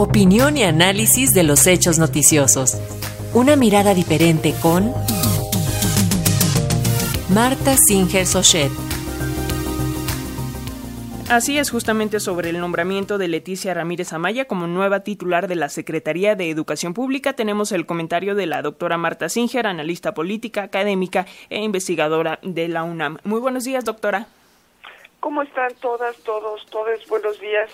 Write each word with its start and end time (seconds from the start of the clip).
Opinión 0.00 0.56
y 0.56 0.62
análisis 0.62 1.34
de 1.34 1.42
los 1.42 1.66
hechos 1.66 1.98
noticiosos. 1.98 2.76
Una 3.34 3.56
mirada 3.56 3.94
diferente 3.94 4.54
con 4.62 4.94
Marta 7.34 7.76
Singer 7.76 8.24
Sochet. 8.24 8.70
Así 11.28 11.58
es, 11.58 11.72
justamente 11.72 12.20
sobre 12.20 12.50
el 12.50 12.60
nombramiento 12.60 13.18
de 13.18 13.26
Leticia 13.26 13.74
Ramírez 13.74 14.12
Amaya 14.12 14.44
como 14.44 14.68
nueva 14.68 15.00
titular 15.00 15.48
de 15.48 15.56
la 15.56 15.68
Secretaría 15.68 16.36
de 16.36 16.48
Educación 16.48 16.94
Pública, 16.94 17.32
tenemos 17.32 17.72
el 17.72 17.84
comentario 17.84 18.36
de 18.36 18.46
la 18.46 18.62
doctora 18.62 18.98
Marta 18.98 19.28
Singer, 19.28 19.66
analista 19.66 20.14
política, 20.14 20.62
académica 20.62 21.26
e 21.50 21.60
investigadora 21.60 22.38
de 22.44 22.68
la 22.68 22.84
UNAM. 22.84 23.18
Muy 23.24 23.40
buenos 23.40 23.64
días, 23.64 23.84
doctora. 23.84 24.28
¿Cómo 25.18 25.42
están 25.42 25.74
todas, 25.80 26.16
todos, 26.18 26.64
todos? 26.66 27.04
Buenos 27.08 27.40
días. 27.40 27.68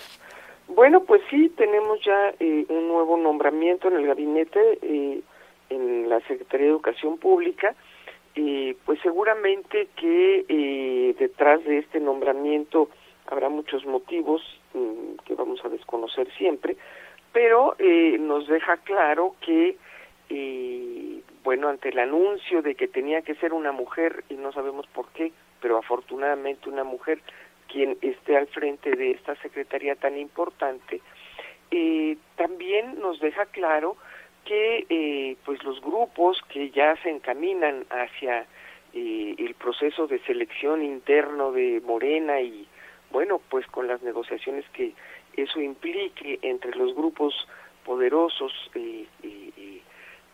Bueno, 0.67 1.03
pues 1.03 1.21
sí, 1.29 1.49
tenemos 1.49 1.99
ya 2.03 2.33
eh, 2.39 2.65
un 2.69 2.87
nuevo 2.87 3.17
nombramiento 3.17 3.87
en 3.87 3.97
el 3.97 4.07
gabinete, 4.07 4.79
eh, 4.81 5.21
en 5.69 6.09
la 6.09 6.19
Secretaría 6.21 6.67
de 6.67 6.71
Educación 6.71 7.17
Pública. 7.17 7.75
Eh, 8.35 8.75
pues 8.85 8.99
seguramente 9.01 9.87
que 9.95 11.15
detrás 11.17 11.63
de 11.63 11.77
este 11.77 12.01
nombramiento 12.01 12.89
habrá 13.27 13.49
muchos 13.49 13.85
motivos 13.85 14.41
mm, 14.73 15.23
que 15.25 15.35
vamos 15.35 15.63
a 15.63 15.69
desconocer 15.69 16.31
siempre, 16.37 16.77
pero 17.31 17.75
eh, 17.79 18.17
nos 18.19 18.47
deja 18.47 18.77
claro 18.77 19.35
que, 19.41 19.77
eh, 20.29 21.21
bueno, 21.43 21.67
ante 21.69 21.89
el 21.89 21.99
anuncio 21.99 22.61
de 22.61 22.75
que 22.75 22.87
tenía 22.87 23.21
que 23.21 23.35
ser 23.35 23.53
una 23.53 23.71
mujer, 23.71 24.23
y 24.29 24.35
no 24.35 24.51
sabemos 24.51 24.87
por 24.87 25.07
qué, 25.09 25.31
pero 25.61 25.77
afortunadamente 25.77 26.69
una 26.69 26.83
mujer 26.83 27.19
quien 27.67 27.97
esté 28.01 28.37
al 28.37 28.47
frente 28.47 28.95
de 28.95 29.11
esta 29.11 29.35
secretaría 29.37 29.95
tan 29.95 30.17
importante, 30.17 31.01
eh, 31.71 32.17
también 32.35 32.99
nos 32.99 33.19
deja 33.19 33.45
claro 33.47 33.97
que 34.45 34.85
eh, 34.89 35.37
pues 35.43 35.63
los 35.63 35.81
grupos 35.81 36.41
que 36.49 36.69
ya 36.69 36.95
se 37.01 37.09
encaminan 37.09 37.85
hacia 37.89 38.45
eh, 38.97 39.35
el 39.39 39.55
proceso 39.55 40.07
de 40.07 40.19
selección 40.19 40.81
interno 40.81 41.51
de 41.51 41.81
Morena 41.85 42.39
y 42.39 42.65
bueno, 43.11 43.41
pues 43.49 43.67
con 43.67 43.89
las 43.89 44.01
negociaciones 44.03 44.63
que 44.71 44.93
eso 45.35 45.59
implique 45.59 46.39
entre 46.41 46.71
los 46.77 46.95
grupos 46.95 47.33
poderosos 47.83 48.53
eh, 48.73 49.05
eh, 49.21 49.81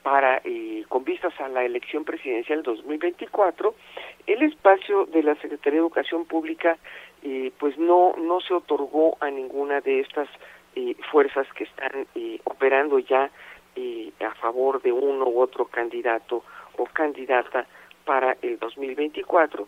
para 0.03 0.43
con 0.89 1.03
vistas 1.03 1.33
a 1.39 1.47
la 1.47 1.63
elección 1.63 2.05
presidencial 2.05 2.61
2024, 2.61 3.73
el 4.27 4.43
espacio 4.43 5.05
de 5.07 5.23
la 5.23 5.33
Secretaría 5.35 5.79
de 5.79 5.85
Educación 5.85 6.25
Pública 6.25 6.77
pues 7.59 7.77
no 7.77 8.13
no 8.17 8.41
se 8.41 8.53
otorgó 8.53 9.17
a 9.19 9.29
ninguna 9.29 9.79
de 9.81 9.99
estas 9.99 10.27
fuerzas 11.11 11.47
que 11.53 11.65
están 11.65 12.07
operando 12.45 12.97
ya 12.99 13.29
a 14.19 14.33
favor 14.35 14.81
de 14.81 14.91
uno 14.91 15.25
u 15.25 15.39
otro 15.39 15.65
candidato 15.65 16.43
o 16.77 16.85
candidata 16.85 17.67
para 18.05 18.37
el 18.41 18.57
2024 18.57 19.67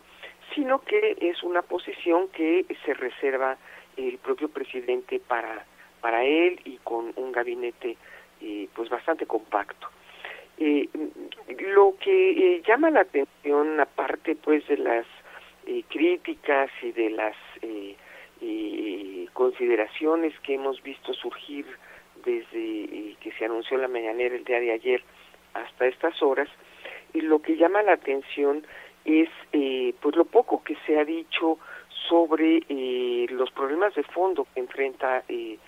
sino 0.54 0.80
que 0.80 1.16
es 1.20 1.42
una 1.42 1.62
posición 1.62 2.28
que 2.28 2.66
se 2.84 2.94
reserva 2.94 3.56
el 3.96 4.18
propio 4.18 4.48
presidente 4.48 5.20
para 5.20 5.64
para 6.04 6.22
él 6.22 6.60
y 6.66 6.76
con 6.84 7.14
un 7.16 7.32
gabinete 7.32 7.96
eh, 8.42 8.68
pues 8.74 8.90
bastante 8.90 9.24
compacto. 9.24 9.88
Eh, 10.58 10.86
lo 11.74 11.94
que 11.98 12.30
eh, 12.56 12.62
llama 12.68 12.90
la 12.90 13.00
atención 13.00 13.80
aparte 13.80 14.36
pues 14.36 14.68
de 14.68 14.76
las 14.76 15.06
eh, 15.66 15.84
críticas 15.88 16.70
y 16.82 16.92
de 16.92 17.10
las 17.10 17.36
consideraciones 19.32 20.38
que 20.40 20.54
hemos 20.54 20.82
visto 20.82 21.12
surgir 21.14 21.66
desde 22.24 23.16
que 23.20 23.32
se 23.38 23.44
anunció 23.44 23.76
la 23.78 23.88
mañanera 23.88 24.34
el 24.34 24.44
día 24.44 24.60
de 24.60 24.72
ayer 24.72 25.02
hasta 25.54 25.86
estas 25.86 26.22
horas, 26.22 26.48
y 27.12 27.20
lo 27.20 27.40
que 27.40 27.56
llama 27.56 27.82
la 27.82 27.92
atención 27.92 28.66
es 29.04 29.28
eh, 29.52 29.94
pues 30.00 30.16
lo 30.16 30.24
poco 30.24 30.62
que 30.62 30.76
se 30.86 30.98
ha 30.98 31.04
dicho 31.04 31.58
sobre 32.08 32.62
eh, 32.68 33.26
los 33.30 33.50
problemas 33.50 33.94
de 33.94 34.02
fondo 34.02 34.46
que 34.52 34.60
enfrenta 34.60 35.22
eh, 35.28 35.58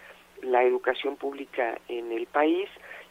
la 0.42 0.64
educación 0.64 1.16
pública 1.16 1.78
en 1.88 2.12
el 2.12 2.26
país 2.26 2.68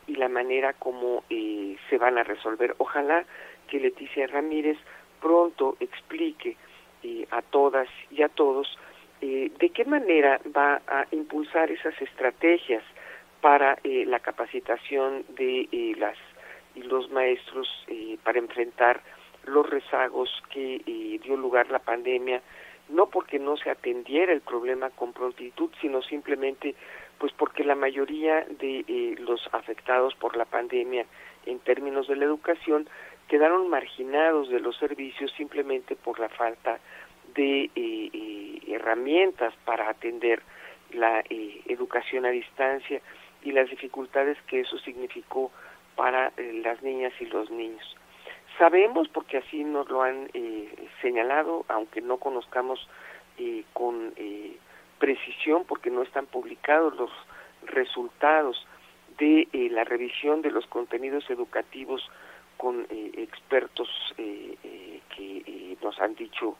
y 0.07 0.15
la 0.15 0.29
manera 0.29 0.73
como 0.73 1.23
eh, 1.29 1.77
se 1.89 1.97
van 1.97 2.17
a 2.17 2.23
resolver. 2.23 2.75
Ojalá 2.77 3.25
que 3.67 3.79
Leticia 3.79 4.27
Ramírez 4.27 4.77
pronto 5.21 5.77
explique 5.79 6.57
eh, 7.05 7.27
a 7.29 7.41
todas 7.43 7.87
y 8.09 8.23
a 8.23 8.29
todos 8.29 8.67
eh, 9.21 9.51
de 9.59 9.69
qué 9.69 9.85
manera 9.85 10.41
va 10.55 10.81
a 10.87 11.07
impulsar 11.11 11.71
esas 11.71 11.99
estrategias 12.01 12.83
para 13.39 13.77
eh, 13.83 14.05
la 14.05 14.19
capacitación 14.19 15.23
de 15.29 15.69
eh, 15.71 15.95
las 15.97 16.17
y 16.75 16.81
los 16.81 17.09
maestros 17.09 17.69
para 18.23 18.37
enfrentar 18.37 19.01
los 19.45 19.69
rezagos 19.69 20.29
que 20.49 20.81
dio 21.23 21.37
lugar 21.37 21.71
la 21.71 21.79
pandemia, 21.79 22.41
no 22.89 23.05
porque 23.05 23.39
no 23.39 23.55
se 23.55 23.69
atendiera 23.69 24.33
el 24.33 24.41
problema 24.41 24.89
con 24.89 25.13
prontitud, 25.13 25.69
sino 25.79 26.01
simplemente 26.01 26.75
pues 27.17 27.31
porque 27.31 27.63
la 27.63 27.75
mayoría 27.75 28.45
de 28.59 29.15
los 29.19 29.47
afectados 29.53 30.15
por 30.15 30.35
la 30.35 30.43
pandemia 30.43 31.05
en 31.45 31.59
términos 31.59 32.09
de 32.09 32.17
la 32.17 32.25
educación 32.25 32.89
quedaron 33.27 33.69
marginados 33.69 34.49
de 34.49 34.59
los 34.59 34.77
servicios 34.77 35.31
simplemente 35.37 35.95
por 35.95 36.19
la 36.19 36.29
falta 36.29 36.79
de 37.33 37.69
eh, 37.75 38.61
herramientas 38.67 39.53
para 39.65 39.89
atender 39.89 40.41
la 40.91 41.23
educación 41.29 42.25
a 42.25 42.29
distancia 42.29 43.01
y 43.43 43.51
las 43.51 43.69
dificultades 43.69 44.37
que 44.47 44.61
eso 44.61 44.77
significó 44.79 45.51
para 45.95 46.31
las 46.37 46.81
niñas 46.81 47.13
y 47.19 47.25
los 47.25 47.49
niños. 47.49 47.95
Sabemos, 48.57 49.09
porque 49.09 49.37
así 49.37 49.63
nos 49.63 49.89
lo 49.89 50.01
han 50.01 50.29
eh, 50.33 50.69
señalado, 51.01 51.65
aunque 51.67 52.01
no 52.01 52.17
conozcamos 52.17 52.87
eh, 53.37 53.65
con 53.73 54.13
eh, 54.15 54.55
precisión, 54.97 55.65
porque 55.65 55.89
no 55.89 56.03
están 56.03 56.25
publicados 56.25 56.95
los 56.95 57.11
resultados 57.63 58.65
de 59.17 59.47
eh, 59.51 59.69
la 59.71 59.83
revisión 59.83 60.41
de 60.41 60.51
los 60.51 60.65
contenidos 60.67 61.29
educativos 61.29 62.01
con 62.57 62.85
eh, 62.89 63.11
expertos 63.17 63.89
eh, 64.17 64.57
eh, 64.63 64.99
que 65.15 65.43
eh, 65.45 65.77
nos 65.81 65.99
han 65.99 66.15
dicho 66.15 66.57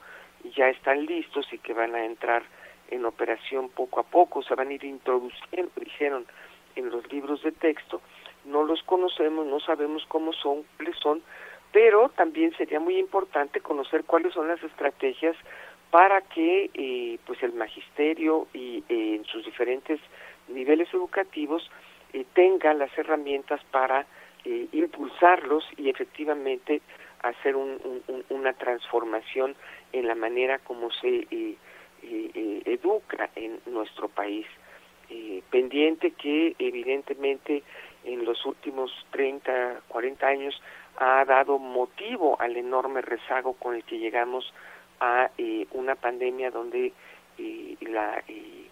ya 0.56 0.70
están 0.70 1.06
listos 1.06 1.52
y 1.52 1.58
que 1.58 1.74
van 1.74 1.96
a 1.96 2.06
entrar 2.06 2.44
en 2.90 3.06
operación 3.06 3.70
poco 3.70 4.00
a 4.00 4.04
poco, 4.04 4.44
se 4.44 4.54
van 4.54 4.70
a 4.70 4.74
ir 4.74 4.84
introduciendo, 4.84 5.72
dijeron 5.76 6.26
en 6.76 6.90
los 6.90 7.12
libros 7.12 7.42
de 7.42 7.52
texto, 7.52 8.02
no 8.46 8.64
los 8.64 8.84
conocemos, 8.84 9.48
no 9.48 9.60
sabemos 9.60 10.06
cómo 10.08 10.34
son, 10.34 10.64
cuáles 10.78 10.96
son, 10.98 11.24
pero 11.72 12.10
también 12.10 12.56
sería 12.58 12.80
muy 12.80 12.98
importante 12.98 13.60
conocer 13.60 14.04
cuáles 14.04 14.34
son 14.34 14.48
las 14.48 14.62
estrategias 14.64 15.36
para 15.92 16.22
que 16.22 16.70
eh, 16.74 17.20
pues 17.26 17.42
el 17.42 17.54
magisterio 17.54 18.48
y 18.54 18.84
eh, 18.90 19.16
en 19.16 19.26
sus 19.26 19.46
diferentes 19.46 20.00
niveles 20.48 20.94
educativos 20.94 21.70
eh, 22.14 22.26
tenga 22.34 22.74
las 22.74 22.96
herramientas 22.98 23.62
para 23.72 24.06
eh, 24.46 24.68
impulsarlos 24.72 25.66
y 25.78 25.90
efectivamente 25.90 26.82
hacer 27.22 27.56
un, 27.56 28.02
un, 28.08 28.26
una 28.30 28.54
transformación 28.54 29.56
en 29.92 30.08
la 30.08 30.16
manera 30.16 30.60
como 30.60 30.92
se 30.92 31.28
eh, 31.32 31.58
eh, 32.04 32.62
educa 32.66 33.30
en 33.36 33.60
nuestro 33.66 34.10
país. 34.10 34.46
pendiente 35.50 36.12
que 36.12 36.56
evidentemente 36.60 37.64
en 38.04 38.26
los 38.26 38.46
últimos 38.46 38.92
30, 39.12 39.82
40 39.88 40.28
años 40.28 40.62
ha 40.98 41.26
dado 41.26 41.60
motivo 41.60 42.40
al 42.40 42.56
enorme 42.56 43.02
rezago 43.02 43.54
con 43.54 43.76
el 43.76 43.84
que 43.84 44.00
llegamos 44.00 44.54
a 45.00 45.30
eh, 45.38 45.68
una 45.72 45.96
pandemia 45.96 46.52
donde 46.52 46.94
eh, 47.38 47.76
la 47.82 48.24
eh, 48.28 48.70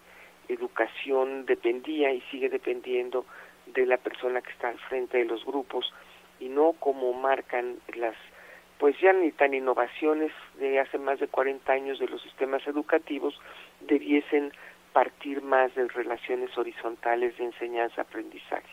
educación 0.48 1.44
dependía 1.46 2.12
y 2.12 2.20
sigue 2.30 2.48
dependiendo 2.48 3.26
de 3.66 3.86
la 3.86 3.96
persona 3.96 4.40
que 4.42 4.50
está 4.50 4.68
al 4.68 4.78
frente 4.78 5.18
de 5.18 5.24
los 5.24 5.44
grupos 5.44 5.92
y 6.40 6.48
no 6.48 6.72
como 6.74 7.12
marcan 7.12 7.76
las 7.96 8.14
pues 8.78 8.98
ya 9.00 9.12
ni 9.12 9.30
tan 9.30 9.54
innovaciones 9.54 10.32
de 10.58 10.80
hace 10.80 10.98
más 10.98 11.20
de 11.20 11.28
40 11.28 11.72
años 11.72 11.98
de 12.00 12.08
los 12.08 12.20
sistemas 12.22 12.66
educativos 12.66 13.40
debiesen 13.80 14.52
partir 14.92 15.42
más 15.42 15.74
de 15.74 15.86
relaciones 15.88 16.56
horizontales 16.58 17.38
de 17.38 17.44
enseñanza-aprendizaje. 17.44 18.68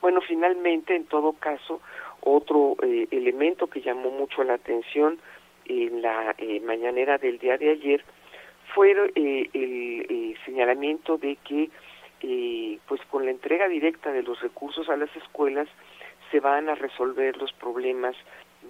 Bueno, 0.00 0.20
finalmente, 0.20 0.94
en 0.94 1.06
todo 1.06 1.32
caso, 1.32 1.80
otro 2.20 2.76
eh, 2.82 3.08
elemento 3.10 3.66
que 3.66 3.80
llamó 3.80 4.10
mucho 4.10 4.44
la 4.44 4.54
atención 4.54 5.18
en 5.66 6.02
la 6.02 6.34
eh, 6.38 6.60
mañanera 6.60 7.18
del 7.18 7.38
día 7.38 7.56
de 7.56 7.70
ayer 7.70 8.04
fue 8.74 8.92
eh, 8.92 9.50
el 9.52 10.06
eh, 10.08 10.34
señalamiento 10.44 11.18
de 11.18 11.36
que 11.36 11.70
eh, 12.22 12.78
pues 12.86 13.00
con 13.10 13.24
la 13.24 13.30
entrega 13.30 13.68
directa 13.68 14.12
de 14.12 14.22
los 14.22 14.40
recursos 14.40 14.88
a 14.88 14.96
las 14.96 15.14
escuelas 15.16 15.68
se 16.30 16.40
van 16.40 16.68
a 16.68 16.74
resolver 16.74 17.36
los 17.36 17.52
problemas 17.52 18.16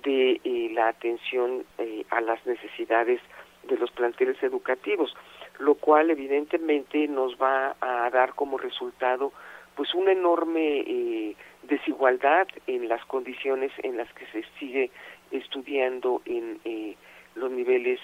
de 0.03 0.41
eh, 0.45 0.71
la 0.73 0.89
atención 0.89 1.65
eh, 1.79 2.05
a 2.11 2.21
las 2.21 2.45
necesidades 2.47 3.21
de 3.69 3.77
los 3.77 3.91
planteles 3.91 4.43
educativos. 4.43 5.15
lo 5.59 5.75
cual 5.75 6.11
evidentemente 6.11 7.07
nos 7.07 7.37
va 7.37 7.77
a 7.81 8.09
dar 8.09 8.35
como 8.35 8.57
resultado 8.57 9.31
pues 9.77 9.95
una 9.95 10.13
enorme 10.13 10.81
eh, 10.81 11.37
desigualdad 11.65 12.49
en 12.67 12.89
las 12.89 13.05
condiciones 13.05 13.71
en 13.83 13.99
las 13.99 14.11
que 14.15 14.27
se 14.29 14.43
sigue 14.59 14.91
estudiando 15.31 16.23
en 16.25 16.61
eh, 16.65 16.97
los 17.35 17.51
niveles 17.51 18.01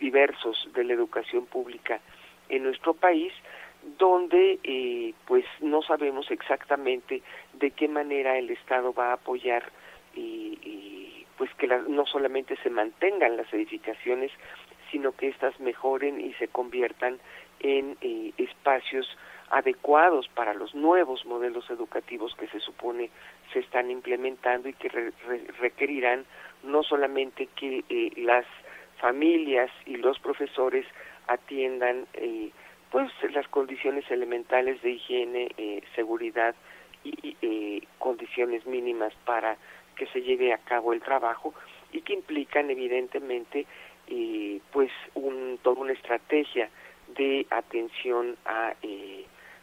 diversos 0.00 0.68
de 0.74 0.84
la 0.84 0.92
educación 0.92 1.46
pública 1.46 2.00
en 2.48 2.64
nuestro 2.64 2.94
país 2.94 3.32
donde 3.98 4.58
eh, 4.62 5.14
pues 5.26 5.44
no 5.60 5.82
sabemos 5.82 6.30
exactamente 6.30 7.22
de 7.54 7.70
qué 7.70 7.88
manera 7.88 8.38
el 8.38 8.50
Estado 8.50 8.92
va 8.92 9.10
a 9.10 9.14
apoyar 9.14 9.64
y, 10.14 11.26
pues 11.38 11.50
que 11.54 11.66
no 11.66 12.04
solamente 12.04 12.56
se 12.62 12.68
mantengan 12.68 13.36
las 13.36 13.52
edificaciones 13.52 14.30
sino 14.90 15.12
que 15.12 15.28
éstas 15.28 15.58
mejoren 15.60 16.20
y 16.20 16.34
se 16.34 16.48
conviertan 16.48 17.18
en 17.60 17.96
eh, 18.00 18.32
espacios 18.38 19.06
adecuados 19.50 20.28
para 20.28 20.54
los 20.54 20.74
nuevos 20.74 21.24
modelos 21.26 21.68
educativos 21.70 22.34
que 22.36 22.48
se 22.48 22.60
supone 22.60 23.10
se 23.52 23.60
están 23.60 23.90
implementando 23.90 24.68
y 24.68 24.74
que 24.74 25.12
requerirán 25.58 26.24
no 26.62 26.82
solamente 26.82 27.48
que 27.56 27.84
eh, 27.88 28.12
las 28.16 28.46
familias 28.98 29.70
y 29.86 29.96
los 29.96 30.18
profesores 30.18 30.86
atiendan 31.26 32.06
eh, 32.14 32.50
pues 32.90 33.10
las 33.32 33.46
condiciones 33.48 34.08
elementales 34.10 34.82
de 34.82 34.90
higiene, 34.90 35.52
eh, 35.56 35.82
seguridad 35.94 36.54
y 37.04 37.36
eh, 37.40 37.82
condiciones 37.98 38.66
mínimas 38.66 39.14
para 39.24 39.56
que 39.96 40.06
se 40.06 40.22
lleve 40.22 40.52
a 40.52 40.58
cabo 40.58 40.92
el 40.92 41.00
trabajo 41.00 41.54
y 41.92 42.02
que 42.02 42.14
implican 42.14 42.70
evidentemente 42.70 43.66
eh, 44.08 44.60
pues 44.72 44.90
un, 45.14 45.58
toda 45.62 45.80
una 45.80 45.92
estrategia 45.92 46.68
de 47.16 47.46
atención 47.50 48.36
a, 48.44 48.74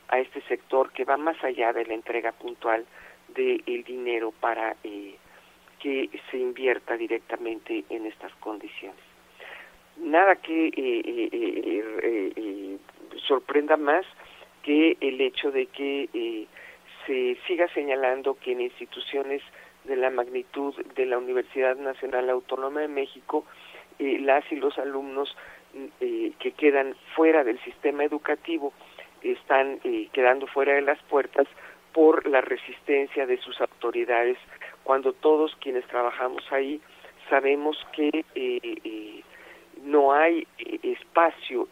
a 0.10 0.20
este 0.20 0.42
sector 0.42 0.92
que 0.92 1.06
va 1.06 1.18
más 1.18 1.42
allá 1.44 1.74
de 1.74 1.86
la 1.86 1.94
entrega 1.94 2.32
puntual 2.32 2.86
del 3.30 3.84
dinero 3.84 4.34
para 4.40 4.76
que 5.80 6.10
se 6.32 6.38
invierta 6.38 6.98
directamente 6.98 7.84
en 7.90 8.06
estas 8.06 8.34
condiciones. 8.36 9.00
Nada 10.00 10.36
que 10.36 10.72
eh, 10.76 12.78
sorprenda 13.28 13.78
más 13.78 14.06
que 14.64 14.98
el 15.00 15.22
hecho 15.22 15.52
de 15.52 15.68
que 15.68 16.10
eh, 16.14 16.46
se 17.06 17.38
siga 17.48 17.68
señalando 17.74 18.36
que 18.36 18.52
en 18.52 18.62
instituciones 18.62 19.42
de 19.86 19.96
la 19.96 20.10
magnitud 20.10 20.76
de 20.96 21.06
la 21.06 21.18
Universidad 21.18 21.78
Nacional 21.78 22.30
Autónoma 22.30 22.82
de 22.82 22.90
México, 22.90 23.46
eh, 24.00 24.20
las 24.20 24.44
y 24.52 24.58
los 24.58 24.78
alumnos 24.78 25.36
eh, 26.02 26.34
que 26.40 26.52
quedan 26.52 26.96
fuera 27.16 27.44
del 27.44 27.60
sistema 27.64 28.04
educativo 28.04 28.74
están 29.22 29.80
quedando 30.12 30.48
fuera 30.48 30.74
de 30.74 30.82
las 30.82 31.02
puertas 31.04 31.48
por 31.94 32.28
la 32.28 32.42
resistencia 32.42 33.26
de 33.26 33.38
sus 33.38 33.60
autoridades, 33.62 34.38
cuando 34.84 35.14
todos 35.14 35.56
quienes 35.60 35.86
trabajamos 35.88 36.44
ahí 36.52 36.80
sabemos 37.30 37.78
que 37.94 38.24
no 39.84 40.14
hay 40.14 40.48
espacio 40.84 41.68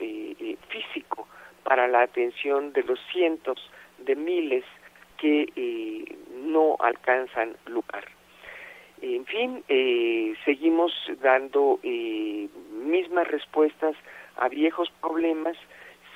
físico 0.70 1.28
para 1.66 1.88
la 1.88 2.04
atención 2.04 2.74
de 2.74 2.84
los 2.84 3.00
cientos 3.12 3.60
de 3.98 4.16
miles 4.16 4.64
que 5.18 5.50
eh, 5.56 6.16
no 6.44 6.78
alcanzan 6.80 7.58
lugar. 7.66 8.06
En 9.02 9.26
fin, 9.26 9.64
eh, 9.68 10.36
seguimos 10.46 10.94
dando 11.22 11.80
eh, 11.84 12.48
mismas 12.72 13.28
respuestas 13.28 13.96
a 14.38 14.48
viejos 14.48 14.90
problemas 15.02 15.58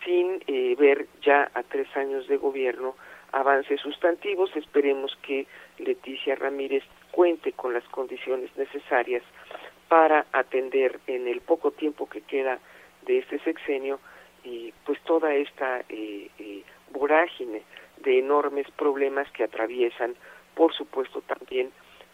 sin 0.06 0.40
ver 0.78 1.08
ya 1.22 1.52
a 1.54 1.62
tres 1.64 1.88
años 1.98 2.28
de 2.28 2.38
gobierno 2.38 2.96
avances 3.34 3.82
sustantivos. 3.82 4.56
Esperemos 4.56 5.18
que 5.22 5.46
Leticia 5.78 6.36
Ramírez 6.36 6.84
cuente 7.12 7.52
con 7.52 7.74
las 7.74 7.84
condiciones 7.90 8.50
necesarias 8.56 9.24
para 9.90 10.28
atender 10.32 11.00
en 11.08 11.28
el 11.28 11.42
poco 11.42 11.72
tiempo 11.72 12.08
que 12.08 12.22
queda 12.22 12.60
de 13.06 13.18
este 13.18 13.40
sexenio 13.40 14.00
y 14.44 14.72
pues 14.86 15.02
toda 15.02 15.34
esta 15.34 15.82
eh, 15.90 16.30
eh, 16.38 16.64
vorágine 16.92 17.64
de 17.98 18.20
enormes 18.20 18.68
problemas 18.78 19.30
que 19.32 19.44
atraviesan, 19.44 20.16
por 20.56 20.74
supuesto, 20.74 21.22
también 21.22 21.72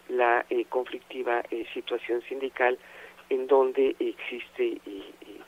la 0.07 0.45
eh, 0.50 0.66
conflictiva 0.66 1.44
situación 1.74 2.22
sindical 2.24 2.80
en 3.30 3.48
donde 3.48 3.95
existe 4.00 4.80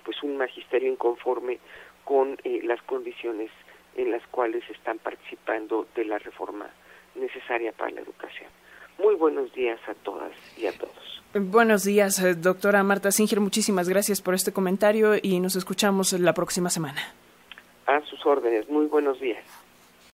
pues 0.03 0.21
un 0.23 0.37
magisterio 0.37 0.91
inconforme 0.91 1.59
con 2.03 2.37
las 2.63 2.81
condiciones 2.83 3.51
en 3.95 4.11
las 4.11 4.25
cuales 4.27 4.63
están 4.69 4.97
participando 4.97 5.87
de 5.95 6.05
la 6.05 6.17
reforma 6.17 6.69
necesaria 7.15 7.71
para 7.71 7.91
la 7.91 8.01
educación. 8.01 8.56
Muy 8.99 9.15
buenos 9.15 9.53
días 9.53 9.79
a 9.87 9.93
todas 9.93 10.31
y 10.57 10.65
a 10.67 10.71
todos. 10.77 10.93
Buenos 11.33 11.83
días, 11.83 12.19
eh, 12.23 12.33
doctora 12.35 12.81
Marta 12.83 13.11
Singer. 13.11 13.39
Muchísimas 13.39 13.89
gracias 13.89 14.21
por 14.21 14.33
este 14.33 14.51
comentario 14.51 15.15
y 15.21 15.39
nos 15.39 15.55
escuchamos 15.55 16.13
la 16.13 16.33
próxima 16.33 16.69
semana. 16.69 17.01
A 17.85 18.01
sus 18.01 18.25
órdenes. 18.25 18.67
Muy 18.69 18.87
buenos 18.87 19.19
días. 19.19 19.43